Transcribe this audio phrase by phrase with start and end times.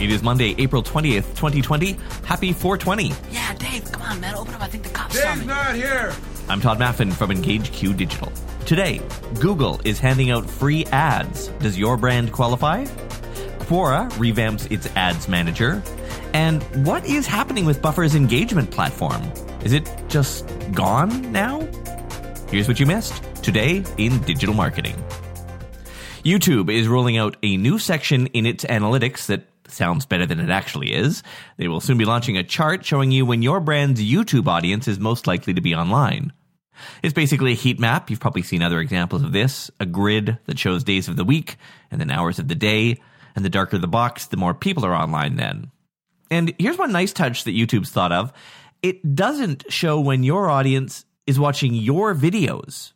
[0.00, 1.92] It is Monday, April 20th, 2020.
[2.24, 3.12] Happy 420.
[3.30, 4.62] Yeah, Dave, come on, man, open up.
[4.62, 5.46] I think the cops saw Dave's me.
[5.48, 6.14] not here.
[6.48, 8.32] I'm Todd Maffin from Engage Q Digital.
[8.64, 9.02] Today,
[9.40, 11.48] Google is handing out free ads.
[11.58, 12.86] Does your brand qualify?
[13.66, 15.82] Quora revamps its ads manager.
[16.32, 19.22] And what is happening with Buffer's engagement platform?
[19.64, 21.60] Is it just gone now?
[22.48, 24.96] Here's what you missed today in digital marketing.
[26.24, 30.50] YouTube is rolling out a new section in its analytics that sounds better than it
[30.50, 31.22] actually is.
[31.56, 34.98] They will soon be launching a chart showing you when your brand's YouTube audience is
[34.98, 36.32] most likely to be online.
[37.02, 38.10] It's basically a heat map.
[38.10, 39.70] You've probably seen other examples of this.
[39.80, 41.56] A grid that shows days of the week
[41.90, 43.00] and then hours of the day.
[43.36, 45.70] And the darker the box, the more people are online then.
[46.30, 48.32] And here's one nice touch that YouTube's thought of.
[48.82, 52.92] It doesn't show when your audience is watching your videos.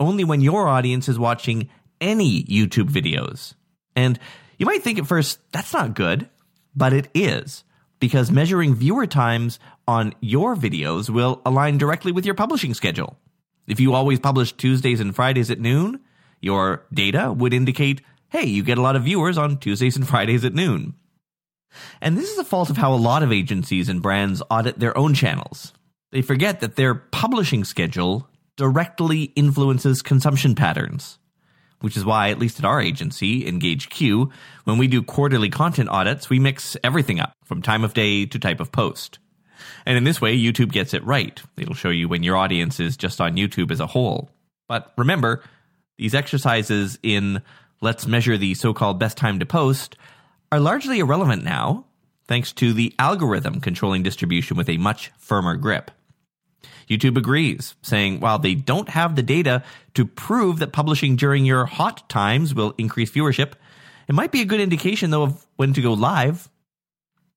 [0.00, 1.68] Only when your audience is watching
[2.00, 3.54] any YouTube videos.
[3.94, 4.18] And
[4.58, 6.28] you might think at first, that's not good,
[6.74, 7.64] but it is
[8.00, 13.16] because measuring viewer times on your videos will align directly with your publishing schedule.
[13.66, 16.00] If you always publish Tuesdays and Fridays at noon,
[16.40, 20.44] your data would indicate, hey, you get a lot of viewers on Tuesdays and Fridays
[20.44, 20.94] at noon.
[22.00, 24.96] And this is a fault of how a lot of agencies and brands audit their
[24.96, 25.72] own channels.
[26.12, 31.18] They forget that their publishing schedule directly influences consumption patterns
[31.80, 34.30] which is why, at least at our agency, Engage Q,
[34.64, 38.38] when we do quarterly content audits, we mix everything up from time of day to
[38.38, 39.18] type of post.
[39.86, 41.40] And in this way, YouTube gets it right.
[41.56, 44.30] It'll show you when your audience is just on YouTube as a whole.
[44.68, 45.42] But remember,
[45.96, 47.42] these exercises in
[47.80, 49.96] let's measure the so called best time to post
[50.50, 51.84] are largely irrelevant now,
[52.26, 55.90] thanks to the algorithm controlling distribution with a much firmer grip.
[56.88, 59.62] YouTube agrees, saying while they don't have the data
[59.94, 63.52] to prove that publishing during your hot times will increase viewership,
[64.08, 66.48] it might be a good indication though of when to go live.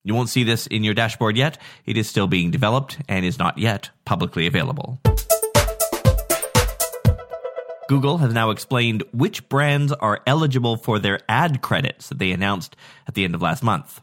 [0.03, 1.59] You won't see this in your dashboard yet.
[1.85, 4.99] It is still being developed and is not yet publicly available.
[7.87, 12.75] Google has now explained which brands are eligible for their ad credits that they announced
[13.05, 13.99] at the end of last month.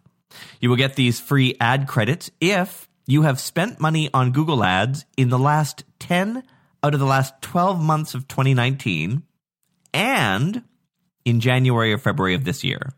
[0.61, 5.07] You will get these free ad credits if you have spent money on Google Ads
[5.17, 6.43] in the last 10
[6.83, 9.23] out of the last 12 months of 2019
[9.95, 10.63] and
[11.25, 12.93] in January or February of this year.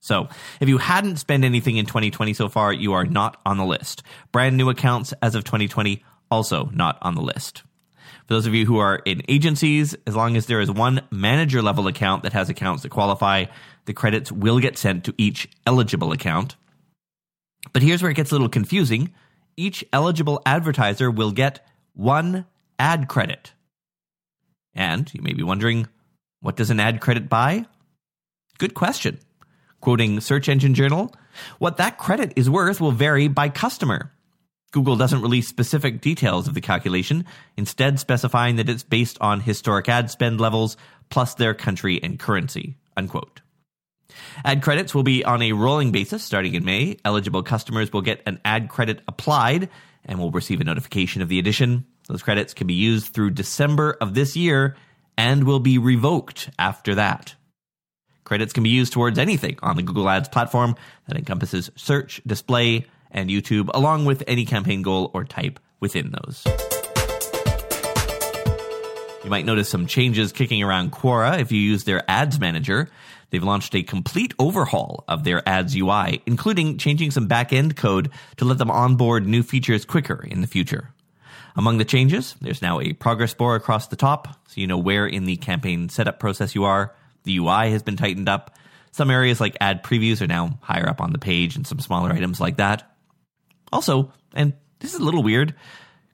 [0.00, 0.28] So,
[0.60, 4.02] if you hadn't spent anything in 2020 so far, you are not on the list.
[4.32, 7.62] Brand new accounts as of 2020 also not on the list.
[8.26, 11.62] For those of you who are in agencies, as long as there is one manager
[11.62, 13.44] level account that has accounts that qualify,
[13.84, 16.56] the credits will get sent to each eligible account.
[17.72, 19.14] But here's where it gets a little confusing
[19.58, 22.46] each eligible advertiser will get one
[22.78, 23.52] ad credit.
[24.74, 25.88] And you may be wondering,
[26.40, 27.66] what does an ad credit buy?
[28.58, 29.18] Good question.
[29.80, 31.12] Quoting Search Engine Journal,
[31.58, 34.12] what that credit is worth will vary by customer.
[34.70, 37.24] Google doesn't release specific details of the calculation,
[37.56, 40.76] instead specifying that it's based on historic ad spend levels
[41.10, 42.76] plus their country and currency.
[42.96, 43.40] Unquote.
[44.44, 46.96] Ad credits will be on a rolling basis starting in May.
[47.04, 49.68] Eligible customers will get an ad credit applied
[50.04, 51.86] and will receive a notification of the addition.
[52.08, 54.76] Those credits can be used through December of this year
[55.16, 57.34] and will be revoked after that.
[58.24, 60.76] Credits can be used towards anything on the Google Ads platform
[61.06, 66.46] that encompasses search, display, and YouTube, along with any campaign goal or type within those.
[69.24, 72.88] You might notice some changes kicking around Quora if you use their ads manager.
[73.30, 78.10] They've launched a complete overhaul of their ads UI, including changing some back end code
[78.36, 80.90] to let them onboard new features quicker in the future.
[81.56, 85.06] Among the changes, there's now a progress bar across the top, so you know where
[85.06, 86.94] in the campaign setup process you are.
[87.24, 88.56] The UI has been tightened up.
[88.92, 92.12] Some areas like ad previews are now higher up on the page and some smaller
[92.12, 92.90] items like that.
[93.72, 95.54] Also, and this is a little weird,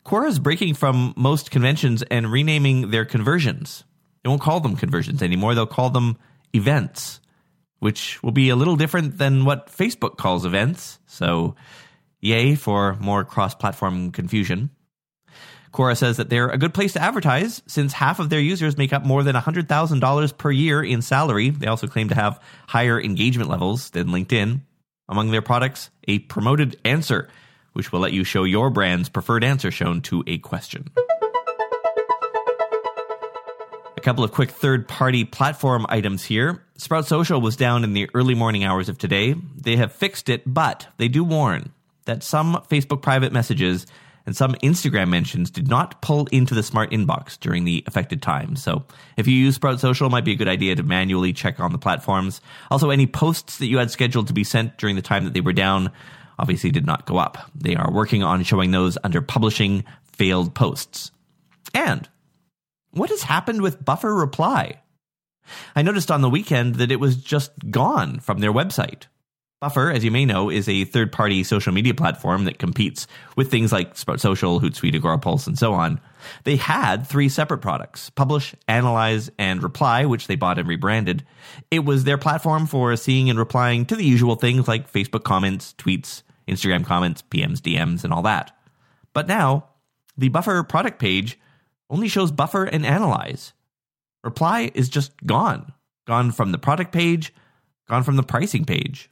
[0.04, 3.84] Quora is breaking from most conventions and renaming their conversions.
[4.22, 6.16] They won't call them conversions anymore, they'll call them
[6.54, 7.20] events,
[7.78, 10.98] which will be a little different than what Facebook calls events.
[11.06, 11.56] So,
[12.20, 14.70] yay for more cross platform confusion.
[15.74, 18.92] Quora says that they're a good place to advertise since half of their users make
[18.92, 21.50] up more than $100,000 per year in salary.
[21.50, 24.60] They also claim to have higher engagement levels than LinkedIn.
[25.08, 27.28] Among their products, a promoted answer,
[27.72, 30.90] which will let you show your brand's preferred answer shown to a question
[34.04, 36.62] couple of quick third party platform items here.
[36.76, 39.34] Sprout Social was down in the early morning hours of today.
[39.56, 41.72] They have fixed it, but they do warn
[42.04, 43.86] that some Facebook private messages
[44.26, 48.56] and some Instagram mentions did not pull into the smart inbox during the affected time.
[48.56, 48.84] So
[49.16, 51.72] if you use Sprout Social, it might be a good idea to manually check on
[51.72, 52.42] the platforms.
[52.70, 55.40] Also, any posts that you had scheduled to be sent during the time that they
[55.40, 55.90] were down
[56.38, 57.50] obviously did not go up.
[57.54, 61.10] They are working on showing those under publishing failed posts.
[61.72, 62.08] And
[62.94, 64.80] what has happened with Buffer Reply?
[65.76, 69.04] I noticed on the weekend that it was just gone from their website.
[69.60, 73.06] Buffer, as you may know, is a third party social media platform that competes
[73.36, 76.00] with things like Sprout Social, Hootsuite, Agorapulse, and so on.
[76.44, 81.24] They had three separate products Publish, Analyze, and Reply, which they bought and rebranded.
[81.70, 85.74] It was their platform for seeing and replying to the usual things like Facebook comments,
[85.78, 88.54] tweets, Instagram comments, PMs, DMs, and all that.
[89.14, 89.68] But now,
[90.18, 91.38] the Buffer product page
[91.90, 93.52] only shows Buffer and Analyze.
[94.22, 95.72] Reply is just gone.
[96.06, 97.32] Gone from the product page,
[97.88, 99.10] gone from the pricing page.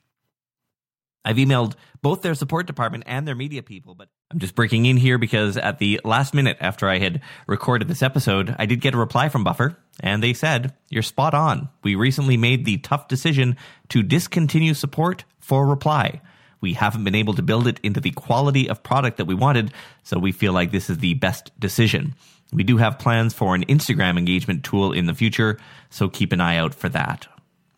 [1.24, 4.96] I've emailed both their support department and their media people, but I'm just breaking in
[4.96, 8.94] here because at the last minute after I had recorded this episode, I did get
[8.94, 11.68] a reply from Buffer, and they said, You're spot on.
[11.84, 13.56] We recently made the tough decision
[13.90, 16.20] to discontinue support for Reply.
[16.60, 19.72] We haven't been able to build it into the quality of product that we wanted,
[20.02, 22.14] so we feel like this is the best decision.
[22.52, 25.58] We do have plans for an Instagram engagement tool in the future,
[25.90, 27.26] so keep an eye out for that.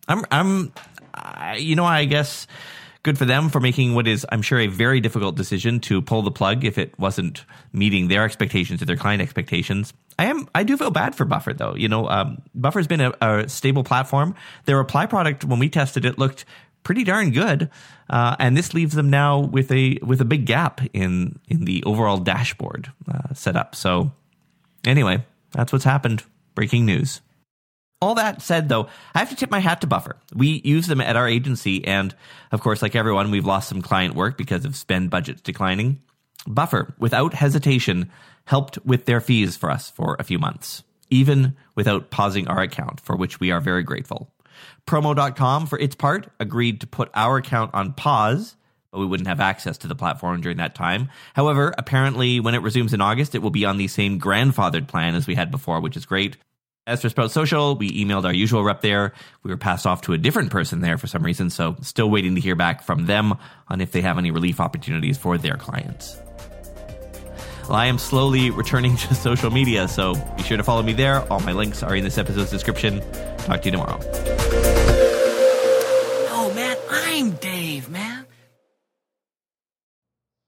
[0.07, 0.73] I'm, I'm,
[1.13, 2.47] I, you know, I guess
[3.05, 6.23] good for them for making what is, I'm sure, a very difficult decision to pull
[6.23, 9.93] the plug if it wasn't meeting their expectations or their client expectations.
[10.17, 11.75] I am, I do feel bad for Buffer though.
[11.75, 14.33] You know, um, Buffer's been a, a, stable platform.
[14.65, 16.45] Their reply product, when we tested it, looked
[16.85, 17.69] pretty darn good,
[18.09, 21.83] uh, and this leaves them now with a with a big gap in in the
[21.83, 23.75] overall dashboard uh, setup.
[23.75, 24.11] So,
[24.85, 26.23] anyway, that's what's happened.
[26.53, 27.21] Breaking news.
[28.01, 30.17] All that said, though, I have to tip my hat to Buffer.
[30.33, 32.13] We use them at our agency, and
[32.51, 36.01] of course, like everyone, we've lost some client work because of spend budgets declining.
[36.45, 38.11] Buffer, without hesitation,
[38.45, 42.99] helped with their fees for us for a few months, even without pausing our account,
[42.99, 44.29] for which we are very grateful.
[44.85, 48.55] Promo.com, for its part, agreed to put our account on pause,
[48.97, 51.09] we wouldn't have access to the platform during that time.
[51.33, 55.15] However, apparently, when it resumes in August, it will be on the same grandfathered plan
[55.15, 56.37] as we had before, which is great.
[56.87, 59.13] As for Sprout Social, we emailed our usual rep there.
[59.41, 62.35] We were passed off to a different person there for some reason, so still waiting
[62.35, 63.33] to hear back from them
[63.67, 66.15] on if they have any relief opportunities for their clients.
[67.63, 71.21] Well, I am slowly returning to social media, so be sure to follow me there.
[71.31, 73.01] All my links are in this episode's description.
[73.39, 73.99] Talk to you tomorrow.
[76.29, 78.14] Oh, man, I'm Dave, man.